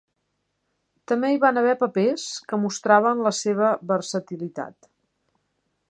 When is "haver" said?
1.61-1.75